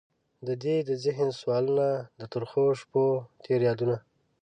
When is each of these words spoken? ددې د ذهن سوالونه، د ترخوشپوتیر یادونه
ددې 0.47 0.77
د 0.89 0.91
ذهن 1.03 1.29
سوالونه، 1.39 1.89
د 2.19 2.21
ترخوشپوتیر 2.33 3.59
یادونه 3.69 3.97